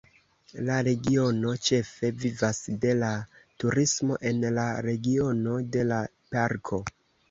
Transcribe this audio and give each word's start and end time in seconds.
La 0.69 0.77
regiono 0.87 1.53
ĉefe 1.67 2.11
vivas 2.25 2.63
de 2.87 2.97
la 3.03 3.11
turismo 3.37 4.21
en 4.35 4.51
la 4.59 4.69
regiono 4.91 5.59
de 5.79 5.91
la 5.95 6.05
parko. 6.37 6.87